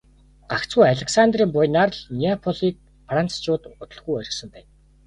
[0.51, 2.75] Гагцхүү Александрын буянаар л Неаполийг
[3.07, 4.69] францчууд удалгүй орхисон байна.